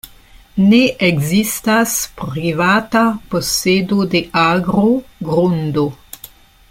[0.69, 0.77] Ne
[1.07, 3.03] ekzistas privata
[3.35, 4.87] posedo de agro,
[5.29, 5.87] grundo.